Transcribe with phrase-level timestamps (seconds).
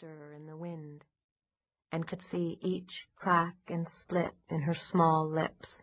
[0.00, 1.04] stir in the wind,
[1.92, 5.82] and could see each crack and split in her small lips.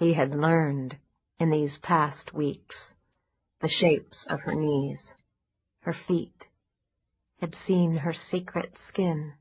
[0.00, 0.96] He had learned,
[1.38, 2.94] in these past weeks,
[3.60, 5.00] the shapes of her knees,
[5.82, 6.48] her feet,
[7.40, 9.34] had seen her secret skin.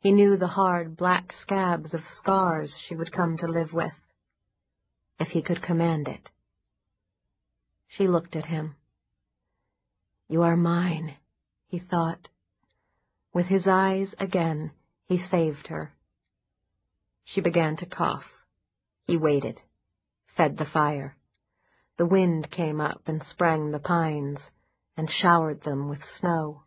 [0.00, 3.94] He knew the hard black scabs of scars she would come to live with,
[5.20, 6.28] if he could command it.
[7.86, 8.74] She looked at him.
[10.28, 11.14] You are mine,
[11.68, 12.30] he thought.
[13.34, 14.70] With his eyes again,
[15.06, 15.92] he saved her.
[17.24, 18.30] She began to cough.
[19.06, 19.60] He waited,
[20.36, 21.16] fed the fire.
[21.96, 24.38] The wind came up and sprang the pines,
[24.96, 26.62] and showered them with snow.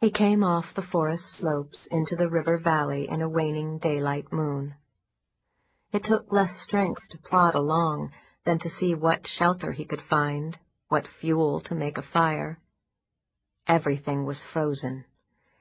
[0.00, 4.76] He came off the forest slopes into the river valley in a waning daylight moon.
[5.92, 8.12] It took less strength to plod along
[8.46, 12.58] than to see what shelter he could find, what fuel to make a fire.
[13.68, 15.04] Everything was frozen,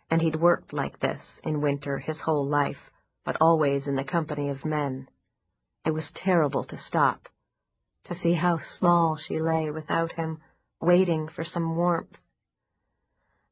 [0.10, 2.90] and he'd worked like this in winter his whole life,
[3.26, 5.10] but always in the company of men.
[5.86, 7.28] It was terrible to stop,
[8.06, 10.42] to see how small she lay without him,
[10.80, 12.18] waiting for some warmth.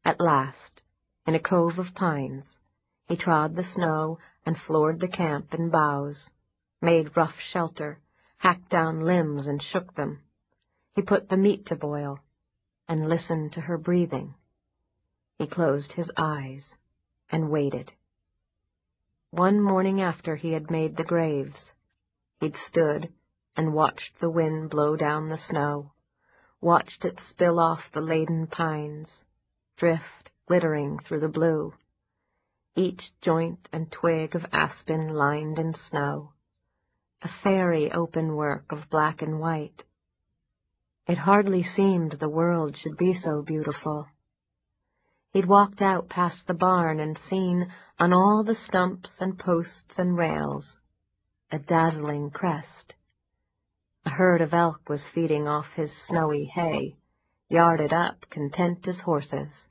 [0.06, 0.82] At last,
[1.28, 2.46] in a cove of pines,
[3.10, 6.30] he trod the snow and floored the camp in boughs,
[6.82, 8.00] made rough shelter,
[8.38, 10.22] hacked down limbs and shook them.
[10.96, 12.20] He put the meat to boil
[12.88, 14.34] and listened to her breathing.
[15.38, 16.76] He closed his eyes
[17.30, 17.92] and waited.
[19.32, 21.74] One morning after he had made the graves,
[22.40, 23.12] he'd stood
[23.58, 25.92] and watched the wind blow down the snow,
[26.62, 29.10] watched it spill off the laden pines,
[29.76, 31.74] drift glittering through the blue,
[32.76, 36.32] each joint and twig of aspen lined in snow,
[37.22, 39.84] a fairy open work of black and white.
[41.08, 44.08] It hardly seemed the world should be so beautiful.
[45.36, 47.70] He'd walked out past the barn and seen,
[48.00, 50.78] on all the stumps and posts and rails,
[51.52, 52.96] a dazzling crest.
[54.06, 56.96] A herd of elk was feeding off his snowy hay,
[57.50, 59.68] yarded up, content as horses.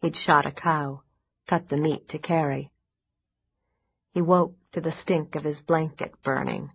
[0.00, 1.02] He'd shot a cow,
[1.46, 2.72] cut the meat to carry.
[4.14, 6.72] He woke to the stink of his blanket burning.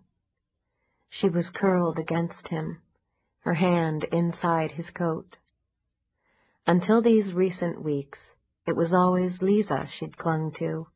[1.10, 2.80] She was curled against him,
[3.40, 5.36] her hand inside his coat.
[6.66, 8.18] Until these recent weeks,
[8.66, 10.86] it was always Lisa she'd clung to.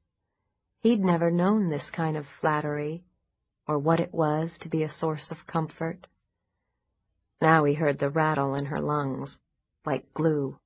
[0.81, 3.03] He'd never known this kind of flattery,
[3.67, 6.07] or what it was to be a source of comfort.
[7.41, 9.39] Now he heard the rattle in her lungs,
[9.85, 10.59] like glue.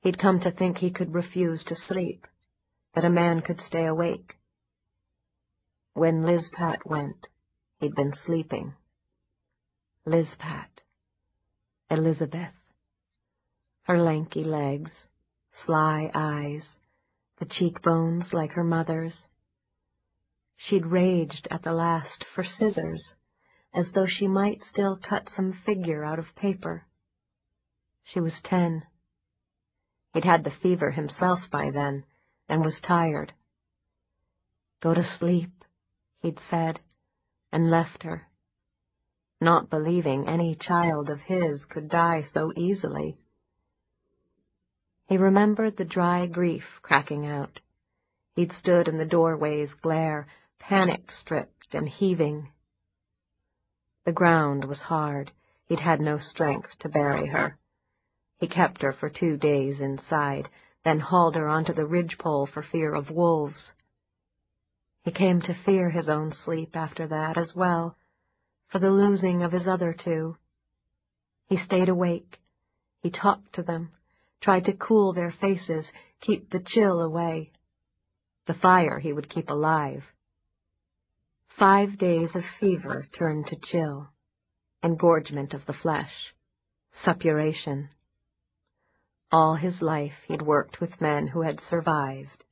[0.00, 2.26] He'd come to think he could refuse to sleep,
[2.94, 4.34] that a man could stay awake.
[5.94, 7.28] When Liz Pat went,
[7.78, 8.74] he'd been sleeping.
[10.04, 10.80] Liz Pat.
[11.88, 12.54] Elizabeth
[13.90, 15.08] her lanky legs,
[15.66, 16.64] sly eyes,
[17.40, 19.26] the cheekbones like her mother's.
[20.56, 23.14] She'd raged at the last for scissors,
[23.74, 26.86] as though she might still cut some figure out of paper.
[28.04, 28.84] She was ten.
[30.14, 32.04] He'd had the fever himself by then,
[32.48, 33.32] and was tired.
[34.80, 35.50] Go to sleep,
[36.20, 36.78] he'd said,
[37.50, 38.28] and left her,
[39.40, 43.18] not believing any child of his could die so easily.
[45.10, 47.58] He remembered the dry grief cracking out.
[48.36, 50.28] He'd stood in the doorway's glare,
[50.60, 52.52] panic-stripped and heaving.
[54.04, 55.32] The ground was hard.
[55.66, 57.58] He'd had no strength to bury her.
[58.38, 60.48] He kept her for two days inside,
[60.84, 63.72] then hauled her onto the ridgepole for fear of wolves.
[65.02, 67.96] He came to fear his own sleep after that as well,
[68.68, 70.36] for the losing of his other two.
[71.48, 72.38] He stayed awake.
[73.02, 73.90] He talked to them,
[74.40, 75.86] tried to cool their faces,
[76.20, 77.50] keep the chill away.
[78.46, 80.02] The fire he would keep alive.
[81.58, 84.08] Five days of fever turned to chill,
[84.82, 86.34] engorgement of the flesh,
[87.04, 87.90] suppuration.
[89.30, 92.44] All his life he'd worked with men who had survived,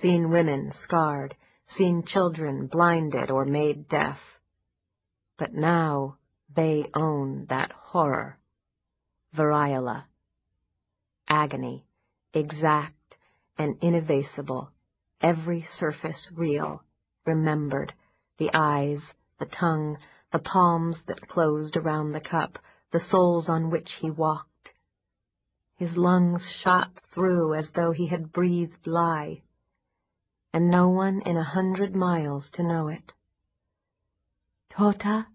[0.00, 1.36] seen women scarred,
[1.68, 4.18] seen children blinded or made deaf.
[5.38, 6.18] But now
[6.54, 8.38] they own that horror,
[9.34, 10.04] variola
[11.32, 11.82] agony,
[12.34, 13.16] exact
[13.56, 14.70] and inevasible,
[15.22, 16.82] every surface real,
[17.24, 17.94] remembered,
[18.38, 19.00] the eyes,
[19.38, 19.96] the tongue,
[20.30, 22.58] the palms that closed around the cup,
[22.92, 24.74] the soles on which he walked.
[25.76, 29.42] His lungs shot through as though he had breathed lye,
[30.52, 33.12] and no one in a hundred miles to know it.
[34.68, 35.26] Tota,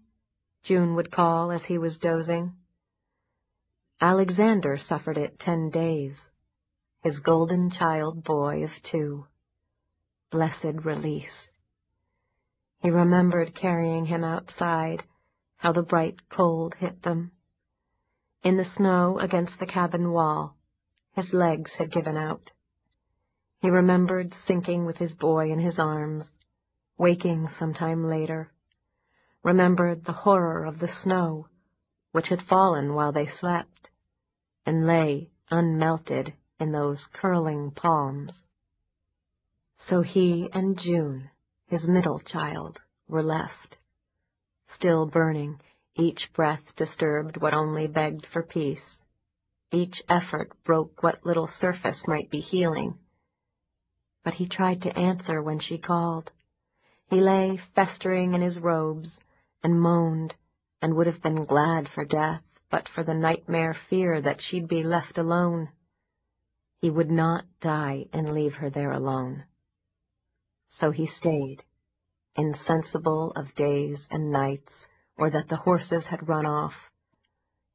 [0.62, 2.54] June would call as he was dozing.
[4.00, 6.28] Alexander suffered it ten days,
[7.02, 9.26] his golden child boy of two.
[10.30, 11.50] Blessed release.
[12.78, 15.02] He remembered carrying him outside,
[15.56, 17.32] how the bright cold hit them.
[18.44, 20.56] In the snow against the cabin wall,
[21.10, 22.52] his legs had given out.
[23.60, 26.24] He remembered sinking with his boy in his arms,
[26.96, 28.52] waking some time later,
[29.42, 31.48] remembered the horror of the snow,
[32.18, 33.90] which had fallen while they slept,
[34.66, 38.44] and lay unmelted in those curling palms.
[39.78, 41.30] So he and June,
[41.66, 43.76] his middle child, were left,
[44.66, 45.60] still burning,
[45.94, 48.96] each breath disturbed what only begged for peace.
[49.70, 52.98] Each effort broke what little surface might be healing.
[54.24, 56.32] But he tried to answer when she called.
[57.10, 59.20] He lay festering in his robes
[59.62, 60.34] and moaned
[60.80, 64.82] and would have been glad for death but for the nightmare fear that she'd be
[64.82, 65.68] left alone.
[66.80, 69.44] He would not die and leave her there alone.
[70.68, 71.62] So he stayed,
[72.36, 74.72] insensible of days and nights,
[75.16, 76.74] or that the horses had run off,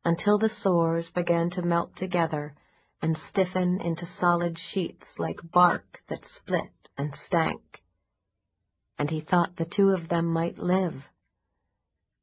[0.06, 2.54] until the sores began to melt together
[3.02, 7.82] and stiffen into solid sheets like bark that split and stank.
[8.98, 10.94] And he thought the two of them might live.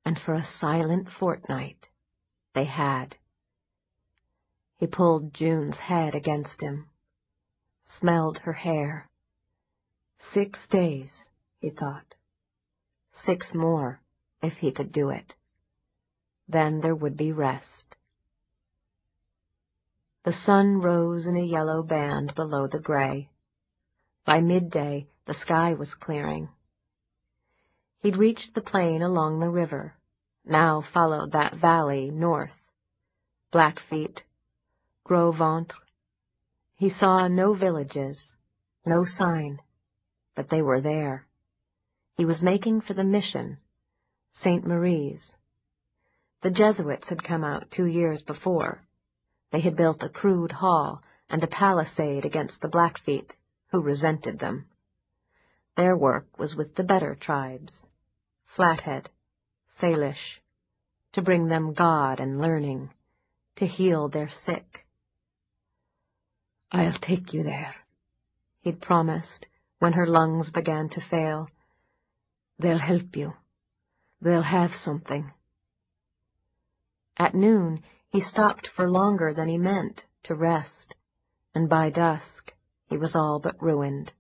[0.05, 1.87] And for a silent fortnight
[2.55, 3.17] they had.
[4.77, 6.89] He pulled June's head against him,
[7.99, 9.09] smelled her hair.
[10.33, 11.11] Six days,
[11.61, 12.15] he thought.
[13.13, 14.01] Six more
[14.43, 15.35] if he could do it.
[16.49, 17.97] Then there would be rest.
[20.25, 23.31] The sun rose in a yellow band below the gray.
[24.25, 26.49] By midday, the sky was clearing.
[28.03, 29.95] He'd reached the plain along the river,
[30.43, 32.57] now followed that valley north.
[33.53, 34.23] Blackfeet,
[35.05, 35.77] Gros Ventre.
[36.77, 38.35] He saw no villages,
[38.87, 39.61] no sign,
[40.35, 41.27] but they were there.
[42.17, 43.59] He was making for the mission
[44.33, 44.67] St.
[44.67, 45.33] Marie's.
[46.41, 48.83] The Jesuits had come out two years before.
[49.53, 53.35] They had built a crude hall and a palisade against the Blackfeet,
[53.73, 54.65] who resented them.
[55.77, 57.75] Their work was with the better tribes,
[58.57, 59.09] Flathead,
[59.81, 60.41] Salish,
[61.13, 62.91] to bring them God and learning,
[63.57, 64.85] to heal their sick.
[66.73, 67.75] I'll take you there,
[68.63, 69.47] he'd promised
[69.79, 71.49] when her lungs began to fail.
[72.59, 73.35] They'll help you.
[74.21, 75.33] They'll have something.
[77.17, 80.95] At noon, he stopped for longer than he meant to rest,
[81.55, 82.53] and by dusk
[82.87, 84.13] he was all but ruined.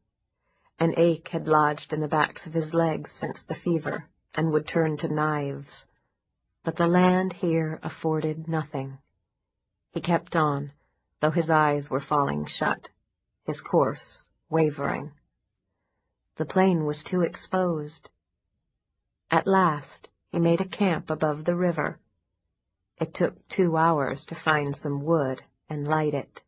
[0.78, 4.66] An ache had lodged in the backs of his legs since the fever, and would
[4.68, 5.84] turn to knives.
[6.64, 8.98] But the land here afforded nothing.
[9.92, 10.72] He kept on,
[11.20, 12.88] though his eyes were falling shut,
[13.44, 15.12] his course wavering.
[16.36, 18.08] The plain was too exposed.
[19.30, 21.98] At last he made a camp above the river.
[23.00, 26.40] It took two hours to find some wood and light it.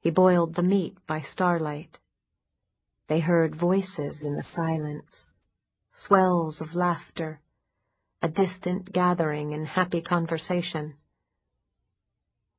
[0.00, 1.98] He boiled the meat by starlight.
[3.08, 5.30] They heard voices in the silence,
[5.96, 7.40] swells of laughter,
[8.22, 10.94] a distant gathering in happy conversation.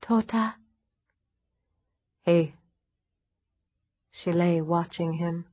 [0.01, 0.55] Tota?
[2.23, 2.53] Hey.
[4.11, 5.45] She lay watching him.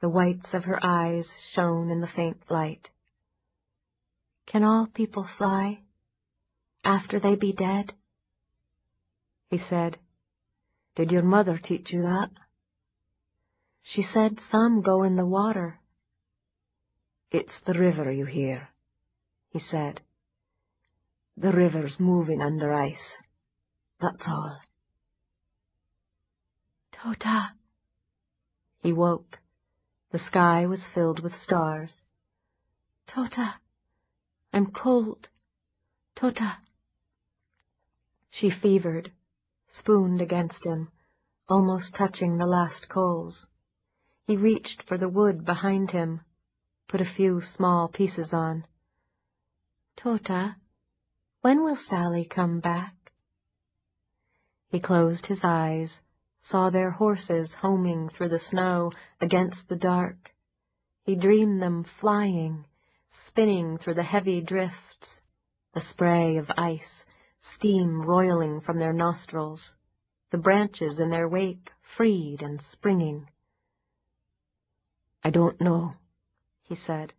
[0.00, 2.88] The whites of her eyes shone in the faint light.
[4.46, 5.80] Can all people fly?
[6.84, 7.92] After they be dead?
[9.48, 9.98] He said,
[10.96, 12.30] Did your mother teach you that?
[13.82, 15.78] She said some go in the water.
[17.32, 18.68] It's the river you hear,
[19.48, 20.02] he said.
[21.38, 23.16] The river's moving under ice.
[23.98, 24.58] That's all.
[26.92, 27.54] Tota.
[28.82, 29.38] He woke.
[30.10, 32.02] The sky was filled with stars.
[33.06, 33.54] Tota,
[34.52, 35.28] I'm cold.
[36.14, 36.58] Tota.
[38.28, 39.10] She fevered,
[39.72, 40.90] spooned against him,
[41.48, 43.46] almost touching the last coals.
[44.26, 46.20] He reached for the wood behind him,
[46.92, 48.66] put a few small pieces on.
[49.96, 50.56] Tota,
[51.40, 52.94] when will Sally come back?
[54.68, 56.00] He closed his eyes,
[56.42, 60.34] saw their horses homing through the snow against the dark.
[61.04, 62.66] He dreamed them flying,
[63.26, 65.20] spinning through the heavy drifts,
[65.72, 67.04] the spray of ice,
[67.54, 69.76] steam roiling from their nostrils,
[70.30, 73.30] the branches in their wake freed and springing.
[75.24, 75.94] I don't know,
[76.72, 77.12] he said.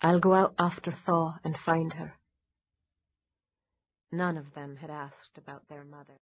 [0.00, 2.14] I'll go out after thaw and find her.
[4.12, 6.20] None of them had asked about their mother.